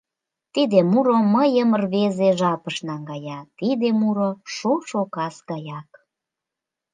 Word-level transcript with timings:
Тиде 0.53 0.79
муро 0.91 1.17
мыйым 1.35 1.69
рвезе 1.81 2.29
жапыш 2.39 2.77
наҥгая, 2.87 3.39
тиде 3.57 3.89
муро— 3.99 4.31
шошо 4.55 5.01
кас 5.15 5.35
гаяк! 5.49 5.89